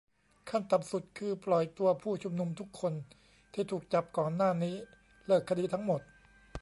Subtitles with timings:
[0.49, 2.93] ขั้นต่ำสุดคือปล่อยตัวผู้ชุมนุมทุกคน
[3.53, 4.75] ที่ถูกจับก่อนหน้านี้
[5.25, 6.01] เลิกคดีทั้งหมด